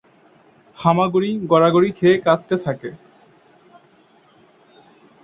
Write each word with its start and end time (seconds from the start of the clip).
হামাগুড়ি, 0.77 1.31
গড়াগড়ি 1.51 1.89
খেয়ে 1.91 2.17
কাঁদতে 2.17 2.55
থাকে। 2.57 2.89